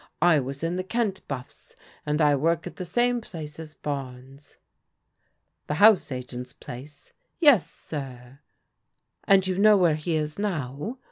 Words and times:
I 0.23 0.39
was 0.39 0.63
in 0.63 0.77
the 0.77 0.83
Kent 0.83 1.21
BuflFs, 1.27 1.75
and 2.07 2.23
I 2.23 2.35
work 2.35 2.65
at 2.65 2.77
the 2.77 2.85
same 2.85 3.21
place 3.21 3.59
as 3.59 3.75
Barnes."" 3.75 4.57
The 5.67 5.75
house 5.75 6.11
agent's 6.11 6.53
place?"" 6.53 7.13
Yes, 7.39 7.69
sir." 7.69 8.39
"And 9.25 9.45
you 9.45 9.59
know 9.59 9.77
where 9.77 9.93
he 9.93 10.15
is 10.15 10.39
now?" 10.39 10.97